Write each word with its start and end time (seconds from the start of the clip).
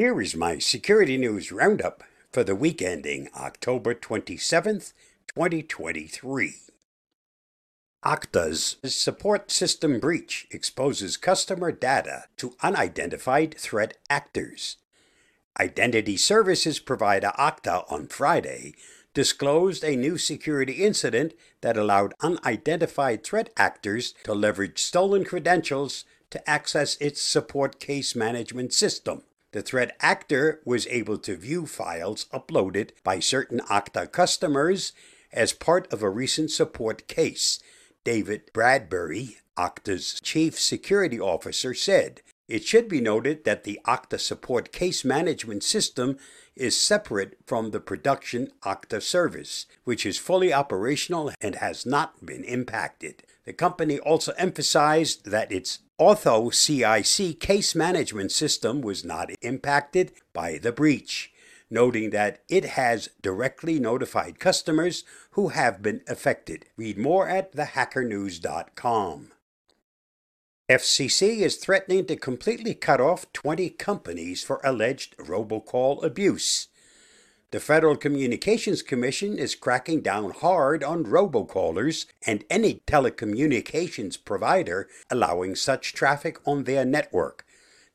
Here 0.00 0.18
is 0.18 0.34
my 0.34 0.58
security 0.58 1.18
news 1.18 1.52
roundup 1.52 2.02
for 2.32 2.42
the 2.42 2.54
week 2.54 2.80
ending 2.80 3.28
October 3.36 3.94
27th, 3.94 4.94
2023. 5.26 6.54
Okta's 8.02 8.76
support 8.82 9.50
system 9.50 10.00
breach 10.00 10.46
exposes 10.50 11.18
customer 11.18 11.70
data 11.70 12.24
to 12.38 12.56
unidentified 12.62 13.54
threat 13.58 13.98
actors. 14.08 14.78
Identity 15.60 16.16
services 16.16 16.78
provider 16.78 17.32
Okta 17.38 17.84
on 17.92 18.06
Friday 18.06 18.72
disclosed 19.12 19.84
a 19.84 19.96
new 19.96 20.16
security 20.16 20.82
incident 20.82 21.34
that 21.60 21.76
allowed 21.76 22.14
unidentified 22.22 23.22
threat 23.22 23.50
actors 23.58 24.14
to 24.24 24.32
leverage 24.32 24.78
stolen 24.78 25.24
credentials 25.24 26.06
to 26.30 26.48
access 26.48 26.96
its 27.02 27.20
support 27.20 27.78
case 27.78 28.16
management 28.16 28.72
system. 28.72 29.24
The 29.52 29.62
threat 29.62 29.96
actor 30.00 30.60
was 30.64 30.86
able 30.86 31.18
to 31.18 31.36
view 31.36 31.66
files 31.66 32.26
uploaded 32.32 32.90
by 33.02 33.18
certain 33.18 33.60
Okta 33.60 34.10
customers 34.12 34.92
as 35.32 35.52
part 35.52 35.92
of 35.92 36.02
a 36.02 36.10
recent 36.10 36.50
support 36.50 37.08
case. 37.08 37.58
David 38.04 38.52
Bradbury, 38.52 39.38
Okta's 39.56 40.20
chief 40.20 40.58
security 40.58 41.18
officer, 41.18 41.74
said 41.74 42.22
it 42.50 42.64
should 42.64 42.88
be 42.88 43.00
noted 43.00 43.44
that 43.44 43.62
the 43.62 43.80
Okta 43.86 44.18
support 44.18 44.72
case 44.72 45.04
management 45.04 45.62
system 45.62 46.18
is 46.56 46.76
separate 46.76 47.38
from 47.46 47.70
the 47.70 47.78
production 47.78 48.50
Okta 48.62 49.00
service, 49.00 49.66
which 49.84 50.04
is 50.04 50.18
fully 50.18 50.52
operational 50.52 51.30
and 51.40 51.54
has 51.54 51.86
not 51.86 52.26
been 52.26 52.42
impacted. 52.42 53.22
The 53.44 53.52
company 53.52 54.00
also 54.00 54.32
emphasized 54.32 55.30
that 55.30 55.52
its 55.52 55.78
Auth0 56.00 56.52
CIC 56.52 57.38
case 57.38 57.74
management 57.74 58.32
system 58.32 58.80
was 58.80 59.04
not 59.04 59.30
impacted 59.42 60.12
by 60.32 60.58
the 60.58 60.72
breach, 60.72 61.32
noting 61.70 62.10
that 62.10 62.40
it 62.48 62.64
has 62.64 63.10
directly 63.22 63.78
notified 63.78 64.40
customers 64.40 65.04
who 65.32 65.48
have 65.48 65.82
been 65.82 66.02
affected. 66.08 66.66
Read 66.76 66.98
more 66.98 67.28
at 67.28 67.54
thehackernews.com. 67.54 69.30
FCC 70.70 71.38
is 71.38 71.56
threatening 71.56 72.06
to 72.06 72.14
completely 72.14 72.74
cut 72.74 73.00
off 73.00 73.32
20 73.32 73.70
companies 73.70 74.44
for 74.44 74.60
alleged 74.62 75.16
robocall 75.16 76.00
abuse. 76.04 76.68
The 77.50 77.58
Federal 77.58 77.96
Communications 77.96 78.80
Commission 78.80 79.36
is 79.36 79.56
cracking 79.56 80.00
down 80.00 80.30
hard 80.30 80.84
on 80.84 81.06
robocallers 81.06 82.06
and 82.24 82.44
any 82.48 82.82
telecommunications 82.86 84.24
provider 84.24 84.88
allowing 85.10 85.56
such 85.56 85.92
traffic 85.92 86.38
on 86.46 86.62
their 86.62 86.84
network. 86.84 87.44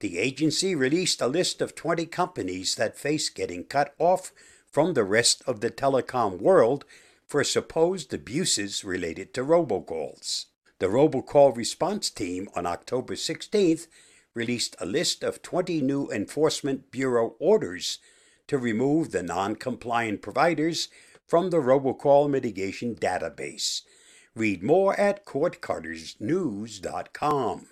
The 0.00 0.18
agency 0.18 0.74
released 0.74 1.20
a 1.20 1.26
list 1.26 1.60
of 1.60 1.74
20 1.74 2.06
companies 2.06 2.76
that 2.76 2.96
face 2.96 3.28
getting 3.28 3.64
cut 3.64 3.94
off 3.98 4.32
from 4.70 4.94
the 4.94 5.04
rest 5.04 5.42
of 5.46 5.60
the 5.60 5.70
telecom 5.70 6.40
world 6.40 6.86
for 7.26 7.44
supposed 7.44 8.14
abuses 8.14 8.82
related 8.82 9.34
to 9.34 9.44
robocalls. 9.44 10.46
The 10.82 10.88
robocall 10.88 11.56
response 11.56 12.10
team 12.10 12.48
on 12.56 12.66
October 12.66 13.14
16th 13.14 13.86
released 14.34 14.74
a 14.80 14.84
list 14.84 15.22
of 15.22 15.40
20 15.40 15.80
new 15.80 16.10
Enforcement 16.10 16.90
Bureau 16.90 17.36
orders 17.38 18.00
to 18.48 18.58
remove 18.58 19.12
the 19.12 19.22
non 19.22 19.54
compliant 19.54 20.22
providers 20.22 20.88
from 21.24 21.50
the 21.50 21.58
robocall 21.58 22.28
mitigation 22.28 22.96
database. 22.96 23.82
Read 24.34 24.64
more 24.64 24.98
at 24.98 25.24
cordcuttersnews.com. 25.24 27.66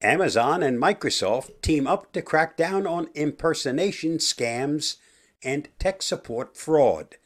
Amazon 0.00 0.62
and 0.62 0.80
Microsoft 0.80 1.60
team 1.60 1.86
up 1.86 2.10
to 2.14 2.22
crack 2.22 2.56
down 2.56 2.86
on 2.86 3.10
impersonation 3.14 4.16
scams 4.16 4.96
and 5.44 5.68
tech 5.78 6.00
support 6.00 6.56
fraud. 6.56 7.16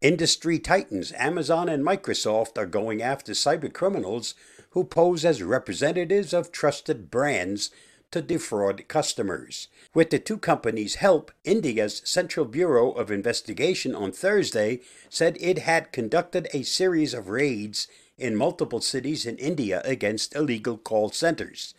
Industry 0.00 0.58
titans 0.58 1.12
Amazon 1.12 1.68
and 1.68 1.84
Microsoft 1.84 2.56
are 2.56 2.64
going 2.64 3.02
after 3.02 3.32
cybercriminals 3.32 4.32
who 4.70 4.82
pose 4.82 5.26
as 5.26 5.42
representatives 5.42 6.32
of 6.32 6.50
trusted 6.50 7.10
brands 7.10 7.70
to 8.10 8.22
defraud 8.22 8.88
customers. 8.88 9.68
With 9.92 10.08
the 10.08 10.18
two 10.18 10.38
companies' 10.38 10.94
help, 10.94 11.32
India's 11.44 12.00
Central 12.06 12.46
Bureau 12.46 12.92
of 12.92 13.10
Investigation 13.10 13.94
on 13.94 14.10
Thursday 14.10 14.80
said 15.10 15.36
it 15.38 15.58
had 15.58 15.92
conducted 15.92 16.48
a 16.54 16.62
series 16.62 17.12
of 17.12 17.28
raids 17.28 17.86
in 18.16 18.34
multiple 18.36 18.80
cities 18.80 19.26
in 19.26 19.36
India 19.36 19.82
against 19.84 20.34
illegal 20.34 20.78
call 20.78 21.10
centers. 21.10 21.74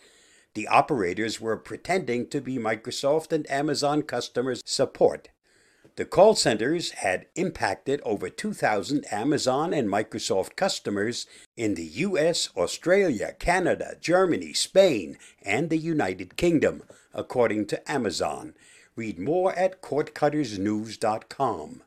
The 0.54 0.68
operators 0.68 1.40
were 1.40 1.56
pretending 1.56 2.28
to 2.28 2.40
be 2.40 2.56
Microsoft 2.56 3.32
and 3.32 3.50
Amazon 3.50 4.02
customers 4.02 4.62
support 4.64 5.28
the 5.96 6.04
call 6.04 6.34
centers 6.34 6.92
had 6.92 7.26
impacted 7.34 8.00
over 8.04 8.28
2,000 8.28 9.04
Amazon 9.12 9.74
and 9.74 9.88
Microsoft 9.88 10.56
customers 10.56 11.26
in 11.56 11.74
the 11.74 11.84
US, 11.84 12.48
Australia, 12.56 13.34
Canada, 13.38 13.96
Germany, 14.00 14.52
Spain, 14.52 15.18
and 15.42 15.68
the 15.68 15.78
United 15.78 16.36
Kingdom, 16.36 16.82
according 17.12 17.66
to 17.66 17.90
Amazon. 17.90 18.54
Read 18.96 19.18
more 19.18 19.52
at 19.54 19.82
cordcuttersnews.com. 19.82 21.82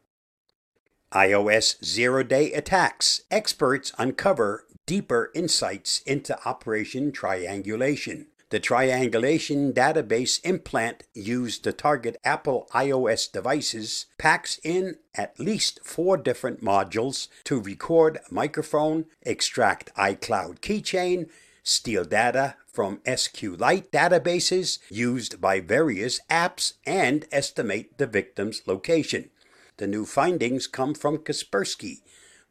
iOS 1.11 1.83
zero 1.83 2.23
day 2.23 2.53
attacks. 2.53 3.21
Experts 3.31 3.93
uncover 3.97 4.65
deeper 4.85 5.31
insights 5.33 6.01
into 6.01 6.37
Operation 6.47 7.11
Triangulation. 7.11 8.27
The 8.51 8.59
triangulation 8.59 9.73
database 9.73 10.39
implant 10.45 11.03
used 11.15 11.63
to 11.63 11.73
target 11.73 12.17
Apple 12.23 12.67
iOS 12.73 13.31
devices 13.31 14.05
packs 14.19 14.59
in 14.63 14.97
at 15.15 15.39
least 15.39 15.79
four 15.83 16.15
different 16.15 16.63
modules 16.63 17.27
to 17.45 17.59
record 17.59 18.19
microphone, 18.29 19.05
extract 19.23 19.93
iCloud 19.95 20.59
keychain, 20.59 21.27
steal 21.63 22.05
data 22.05 22.55
from 22.67 22.97
SQLite 22.97 23.89
databases 23.89 24.77
used 24.89 25.41
by 25.41 25.59
various 25.59 26.19
apps, 26.29 26.73
and 26.85 27.25
estimate 27.31 27.97
the 27.97 28.05
victim's 28.05 28.61
location. 28.67 29.31
The 29.77 29.87
new 29.87 30.05
findings 30.05 30.67
come 30.67 30.93
from 30.93 31.17
Kaspersky, 31.17 32.01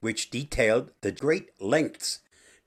which 0.01 0.31
detailed 0.31 0.91
the 1.03 1.13
great 1.13 1.51
lengths 1.61 2.19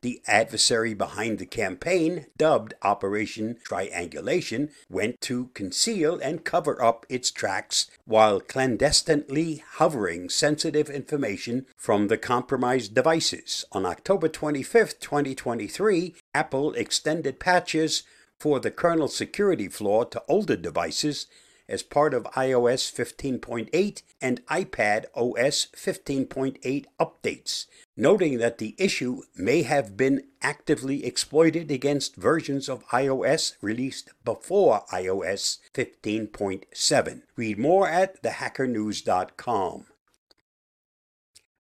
the 0.01 0.21
adversary 0.27 0.93
behind 0.93 1.39
the 1.39 1.45
campaign, 1.45 2.27
dubbed 2.37 2.73
Operation 2.81 3.57
Triangulation, 3.63 4.69
went 4.89 5.19
to 5.21 5.47
conceal 5.53 6.19
and 6.19 6.43
cover 6.43 6.81
up 6.81 7.05
its 7.09 7.31
tracks 7.31 7.89
while 8.05 8.39
clandestinely 8.39 9.63
hovering 9.73 10.29
sensitive 10.29 10.89
information 10.89 11.65
from 11.75 12.07
the 12.07 12.17
compromised 12.17 12.93
devices. 12.93 13.65
On 13.71 13.85
October 13.85 14.27
25, 14.27 14.99
2023, 14.99 16.15
Apple 16.33 16.73
extended 16.73 17.39
patches 17.39 18.03
for 18.39 18.59
the 18.59 18.71
kernel 18.71 19.07
security 19.07 19.67
flaw 19.67 20.03
to 20.03 20.21
older 20.27 20.55
devices 20.55 21.27
as 21.69 21.83
part 21.83 22.13
of 22.13 22.23
iOS 22.23 22.91
15.8 22.91 24.01
and 24.21 24.45
iPad 24.47 25.05
OS 25.13 25.67
15.8 25.75 26.85
updates, 26.99 27.65
noting 27.95 28.37
that 28.37 28.57
the 28.57 28.75
issue 28.77 29.21
may 29.35 29.63
have 29.63 29.97
been 29.97 30.23
actively 30.41 31.05
exploited 31.05 31.69
against 31.69 32.15
versions 32.15 32.69
of 32.69 32.87
iOS 32.89 33.53
released 33.61 34.11
before 34.23 34.85
iOS 34.91 35.57
15.7. 35.73 37.21
Read 37.35 37.57
more 37.57 37.89
at 37.89 38.21
thehackernews.com. 38.23 39.85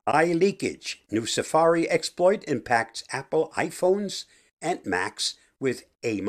iLeakage. 0.06 0.97
New 1.11 1.27
Safari 1.27 1.91
exploit 1.91 2.45
impacts 2.47 3.03
Apple 3.11 3.53
iPhones 3.56 4.25
and 4.61 4.85
Macs 4.85 5.35
with 5.59 5.85
A- 6.05 6.21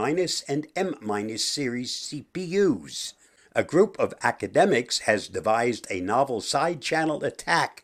and 0.47 0.67
M- 0.75 0.95
series 1.38 1.91
CPUs 1.94 3.13
a 3.57 3.63
group 3.63 4.00
of 4.00 4.13
academics 4.21 5.00
has 5.00 5.27
devised 5.27 5.88
a 5.89 6.00
novel 6.00 6.39
side 6.39 6.80
channel 6.80 7.24
attack 7.24 7.83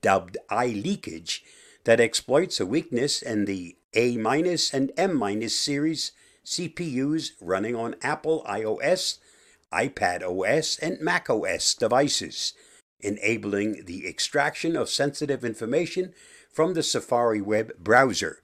dubbed 0.00 0.38
iLeakage 0.50 1.40
that 1.84 2.00
exploits 2.00 2.58
a 2.58 2.64
weakness 2.64 3.20
in 3.20 3.44
the 3.44 3.76
A 3.94 4.16
and 4.16 4.90
M 4.96 5.14
minus 5.14 5.56
series 5.56 6.12
CPUs 6.46 7.32
running 7.42 7.76
on 7.76 7.94
Apple 8.00 8.42
iOS, 8.48 9.18
iPad 9.70 10.22
OS, 10.22 10.78
and 10.78 10.98
Mac 10.98 11.28
OS 11.28 11.74
devices, 11.74 12.54
enabling 13.00 13.84
the 13.84 14.08
extraction 14.08 14.76
of 14.76 14.88
sensitive 14.88 15.44
information 15.44 16.14
from 16.50 16.72
the 16.72 16.82
Safari 16.82 17.42
web 17.42 17.72
browser. 17.78 18.42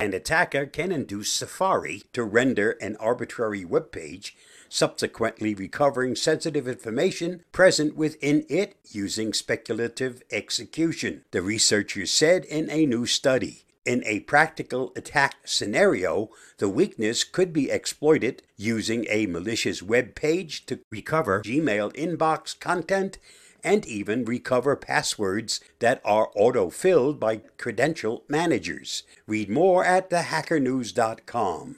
An 0.00 0.14
attacker 0.14 0.64
can 0.64 0.92
induce 0.92 1.30
Safari 1.30 2.04
to 2.14 2.24
render 2.24 2.70
an 2.80 2.96
arbitrary 2.96 3.66
web 3.66 3.92
page 3.92 4.34
subsequently 4.70 5.54
recovering 5.54 6.16
sensitive 6.16 6.66
information 6.66 7.44
present 7.52 7.94
within 7.94 8.46
it 8.48 8.76
using 8.90 9.34
speculative 9.34 10.22
execution, 10.30 11.24
the 11.32 11.42
researchers 11.42 12.10
said 12.10 12.46
in 12.46 12.70
a 12.70 12.86
new 12.86 13.04
study. 13.04 13.64
In 13.86 14.02
a 14.04 14.20
practical 14.20 14.92
attack 14.94 15.36
scenario, 15.46 16.28
the 16.58 16.68
weakness 16.68 17.24
could 17.24 17.50
be 17.52 17.70
exploited 17.70 18.42
using 18.56 19.06
a 19.08 19.26
malicious 19.26 19.82
web 19.82 20.14
page 20.14 20.66
to 20.66 20.80
recover 20.90 21.40
Gmail 21.42 21.94
inbox 21.94 22.58
content 22.58 23.18
and 23.64 23.86
even 23.86 24.24
recover 24.26 24.76
passwords 24.76 25.60
that 25.78 26.02
are 26.04 26.30
auto-filled 26.34 27.18
by 27.18 27.38
credential 27.56 28.24
managers. 28.28 29.02
Read 29.26 29.48
more 29.48 29.82
at 29.84 30.10
thehackernews.com. 30.10 31.76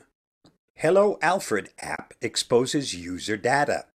Hello 0.74 1.18
Alfred 1.22 1.70
app 1.80 2.14
exposes 2.20 2.94
user 2.94 3.36
data. 3.36 3.86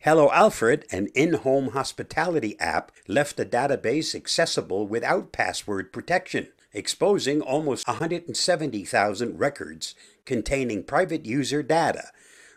Hello 0.00 0.30
Alfred, 0.30 0.84
an 0.92 1.08
in-home 1.14 1.70
hospitality 1.70 2.58
app, 2.60 2.92
left 3.08 3.40
a 3.40 3.46
database 3.46 4.14
accessible 4.14 4.86
without 4.86 5.32
password 5.32 5.92
protection, 5.92 6.48
exposing 6.76 7.40
almost 7.40 7.88
170,000 7.88 9.38
records 9.38 9.94
containing 10.26 10.84
private 10.84 11.24
user 11.24 11.62
data. 11.62 12.10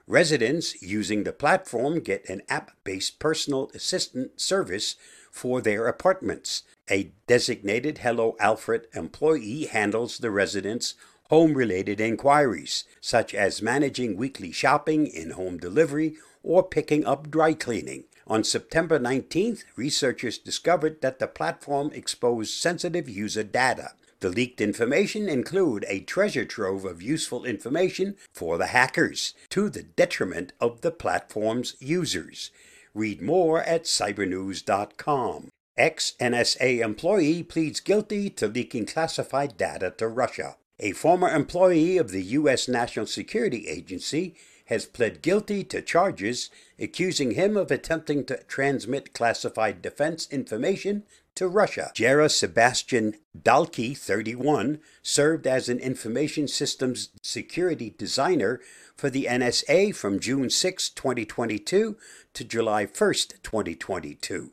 Residents 0.06 0.81
using 0.81 1.24
the 1.24 1.31
platform 1.31 2.00
get 2.01 2.27
an 2.27 2.42
app-based 2.50 3.18
personal 3.19 3.71
assistant 3.74 4.42
service 4.42 4.95
for 5.31 5.62
their 5.62 5.88
apartments. 5.88 6.63
A 6.89 7.12
designated 7.27 8.00
Hello 8.00 8.36
Alfred 8.39 8.88
employee 8.94 9.66
handles 9.66 10.18
the 10.18 10.31
residents' 10.31 10.95
home 11.30 11.54
related 11.54 12.01
inquiries, 12.01 12.83
such 13.00 13.33
as 13.33 13.62
managing 13.62 14.18
weekly 14.18 14.51
shopping, 14.51 15.07
in 15.07 15.31
home 15.31 15.57
delivery, 15.57 16.16
or 16.44 16.63
picking 16.63 17.06
up 17.06 17.30
dry 17.30 17.54
cleaning. 17.54 18.04
On 18.27 18.44
September 18.44 19.00
19th, 19.00 19.63
researchers 19.75 20.38
discovered 20.38 21.01
that 21.01 21.19
the 21.19 21.27
platform 21.27 21.92
exposed 21.94 22.54
sensitive 22.54 23.07
user 23.07 23.44
data. 23.44 23.92
The 24.21 24.30
leaked 24.30 24.60
information 24.60 25.30
include 25.30 25.86
a 25.88 26.01
treasure 26.01 26.44
trove 26.44 26.83
of 26.83 27.01
useful 27.01 27.45
information 27.45 28.18
for 28.33 28.57
the 28.57 28.68
hackers, 28.68 29.33
to 29.50 29.69
the 29.69 29.83
detriment 29.83 30.51
of 30.60 30.81
the 30.81 30.92
platform's 30.92 31.75
users. 31.80 32.51
Read 32.94 33.21
more 33.21 33.62
at 33.63 33.86
cybernews.com. 33.86 35.50
Ex-NSA 35.77 36.80
employee 36.83 37.44
pleads 37.44 37.80
guilty 37.80 38.30
to 38.31 38.48
leaking 38.48 38.86
classified 38.86 39.56
data 39.56 39.94
to 39.98 40.10
Russia. 40.10 40.57
A 40.81 40.92
former 40.92 41.30
employee 41.30 41.98
of 41.98 42.12
the 42.12 42.24
U.S. 42.24 42.68
National 42.68 43.06
Security 43.06 43.68
Agency 43.69 44.36
has 44.66 44.86
pled 44.86 45.21
guilty 45.21 45.63
to 45.63 45.81
charges 45.81 46.50
accusing 46.77 47.31
him 47.31 47.57
of 47.57 47.71
attempting 47.71 48.25
to 48.25 48.44
transmit 48.44 49.13
classified 49.13 49.81
defense 49.81 50.27
information 50.30 51.04
to 51.35 51.47
Russia. 51.47 51.91
Jareh 51.95 52.29
Sebastian 52.29 53.15
Dalke, 53.37 53.97
31, 53.97 54.79
served 55.01 55.47
as 55.47 55.69
an 55.69 55.79
information 55.79 56.47
systems 56.47 57.09
security 57.21 57.93
designer 57.97 58.59
for 58.95 59.09
the 59.09 59.25
NSA 59.29 59.95
from 59.95 60.19
June 60.19 60.49
6, 60.49 60.89
2022 60.89 61.97
to 62.33 62.43
July 62.43 62.85
1, 62.85 63.13
2022, 63.43 64.51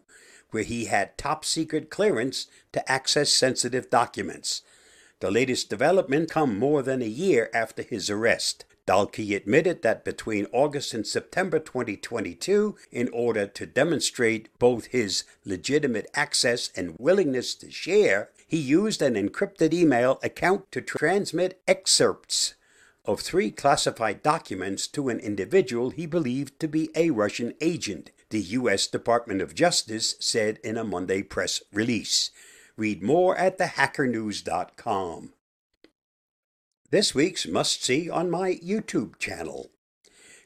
where 0.51 0.63
he 0.63 0.85
had 0.85 1.19
top 1.19 1.45
secret 1.45 1.91
clearance 1.91 2.47
to 2.73 2.91
access 2.91 3.31
sensitive 3.31 3.91
documents. 3.91 4.63
The 5.21 5.31
latest 5.31 5.71
development 5.71 6.31
come 6.31 6.59
more 6.59 6.83
than 6.83 7.01
a 7.01 7.07
year 7.07 7.49
after 7.55 7.83
his 7.83 8.11
arrest. 8.11 8.67
Dalke 8.87 9.35
admitted 9.35 9.81
that 9.81 10.05
between 10.05 10.47
August 10.53 10.93
and 10.93 11.07
September 11.07 11.59
2022, 11.59 12.77
in 12.93 13.09
order 13.13 13.47
to 13.47 13.65
demonstrate 13.67 14.51
both 14.59 14.87
his 14.87 15.25
legitimate 15.45 16.07
access 16.15 16.71
and 16.77 16.97
willingness 16.99 17.55
to 17.57 17.71
share, 17.71 18.29
he 18.47 18.59
used 18.59 19.01
an 19.01 19.15
encrypted 19.15 19.73
email 19.73 20.21
account 20.23 20.71
to 20.73 20.83
transmit 20.83 21.63
excerpts 21.67 22.55
of 23.07 23.21
three 23.21 23.51
classified 23.51 24.23
documents 24.23 24.87
to 24.89 25.09
an 25.09 25.19
individual 25.21 25.91
he 25.91 26.07
believed 26.07 26.61
to 26.61 26.69
be 26.69 26.91
a 26.95 27.11
Russian 27.11 27.55
agent, 27.61 28.11
the 28.31 28.41
U.S. 28.41 28.87
Department 28.87 29.41
of 29.41 29.55
Justice 29.55 30.15
said 30.21 30.59
in 30.63 30.77
a 30.77 30.85
Monday 30.85 31.23
press 31.23 31.63
release. 31.73 32.31
Read 32.77 33.03
more 33.03 33.37
at 33.39 33.59
thehackernews.com. 33.59 35.33
This 36.91 37.15
week's 37.15 37.47
must 37.47 37.83
see 37.83 38.11
on 38.11 38.31
my 38.31 38.57
YouTube 38.57 39.19
channel. 39.19 39.71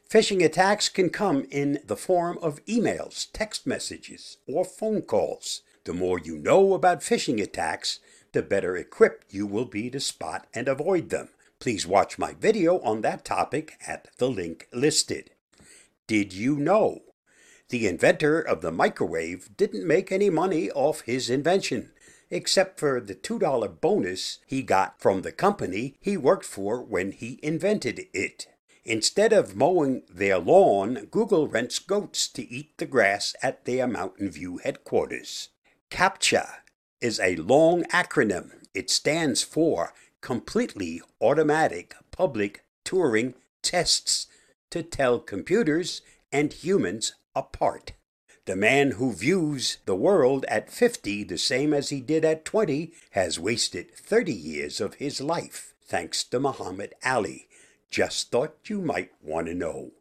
Phishing 0.09 0.43
attacks 0.43 0.87
can 0.87 1.09
come 1.09 1.45
in 1.51 1.79
the 1.85 1.97
form 1.97 2.37
of 2.41 2.63
emails, 2.65 3.27
text 3.33 3.67
messages, 3.67 4.37
or 4.47 4.63
phone 4.63 5.01
calls. 5.01 5.61
The 5.83 5.93
more 5.93 6.19
you 6.19 6.37
know 6.37 6.73
about 6.73 7.01
phishing 7.01 7.41
attacks, 7.41 7.99
the 8.31 8.41
better 8.41 8.77
equipped 8.77 9.33
you 9.33 9.45
will 9.45 9.65
be 9.65 9.89
to 9.89 9.99
spot 9.99 10.47
and 10.53 10.69
avoid 10.69 11.09
them. 11.09 11.29
Please 11.59 11.85
watch 11.85 12.17
my 12.17 12.33
video 12.33 12.79
on 12.79 13.01
that 13.01 13.25
topic 13.25 13.77
at 13.85 14.07
the 14.17 14.29
link 14.29 14.67
listed. 14.73 15.31
Did 16.07 16.33
you 16.33 16.55
know? 16.55 17.01
The 17.69 17.87
inventor 17.87 18.39
of 18.39 18.61
the 18.61 18.71
microwave 18.71 19.55
didn't 19.55 19.87
make 19.87 20.11
any 20.11 20.29
money 20.29 20.71
off 20.71 21.01
his 21.01 21.29
invention 21.29 21.91
except 22.31 22.79
for 22.79 22.99
the 22.99 23.13
$2 23.13 23.81
bonus 23.81 24.39
he 24.47 24.63
got 24.63 24.99
from 24.99 25.21
the 25.21 25.31
company 25.31 25.95
he 25.99 26.17
worked 26.17 26.45
for 26.45 26.81
when 26.81 27.11
he 27.11 27.39
invented 27.43 28.07
it. 28.13 28.47
Instead 28.83 29.31
of 29.31 29.55
mowing 29.55 30.01
their 30.09 30.39
lawn, 30.39 31.07
Google 31.11 31.47
rents 31.47 31.77
goats 31.77 32.27
to 32.29 32.49
eat 32.51 32.75
the 32.77 32.85
grass 32.85 33.35
at 33.43 33.65
their 33.65 33.85
Mountain 33.85 34.31
View 34.31 34.57
headquarters. 34.57 35.49
CAPTCHA 35.91 36.47
is 36.99 37.19
a 37.19 37.35
long 37.35 37.83
acronym. 37.85 38.51
It 38.73 38.89
stands 38.89 39.43
for 39.43 39.93
Completely 40.21 41.01
Automatic 41.19 41.93
Public 42.11 42.63
Turing 42.85 43.35
Tests 43.61 44.27
to 44.71 44.81
tell 44.81 45.19
computers 45.19 46.01
and 46.31 46.53
humans 46.53 47.13
apart. 47.35 47.91
The 48.45 48.55
man 48.55 48.91
who 48.91 49.13
views 49.13 49.77
the 49.85 49.95
world 49.95 50.45
at 50.45 50.71
50 50.71 51.23
the 51.25 51.37
same 51.37 51.73
as 51.73 51.89
he 51.89 52.01
did 52.01 52.25
at 52.25 52.43
20 52.43 52.91
has 53.11 53.39
wasted 53.39 53.95
30 53.95 54.33
years 54.33 54.81
of 54.81 54.95
his 54.95 55.21
life, 55.21 55.73
thanks 55.85 56.23
to 56.25 56.39
Muhammad 56.39 56.93
Ali. 57.05 57.47
Just 57.91 58.31
thought 58.31 58.57
you 58.65 58.81
might 58.81 59.11
want 59.21 59.47
to 59.47 59.53
know. 59.53 59.91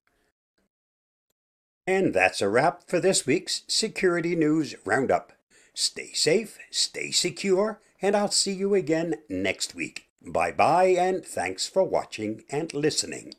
And 1.87 2.15
that's 2.15 2.41
a 2.41 2.49
wrap 2.49 2.89
for 2.89 3.01
this 3.01 3.27
week's 3.27 3.63
Security 3.67 4.35
News 4.37 4.75
Roundup. 4.85 5.33
Stay 5.75 6.13
safe, 6.13 6.59
stay 6.71 7.11
secure, 7.11 7.81
and 8.01 8.17
I'll 8.17 8.31
see 8.31 8.53
you 8.53 8.75
again 8.75 9.17
next 9.29 9.75
week. 9.75 10.09
Bye 10.23 10.53
bye, 10.53 10.95
and 10.99 11.25
thanks 11.25 11.67
for 11.67 11.83
watching 11.83 12.45
and 12.51 12.73
listening. 12.73 13.35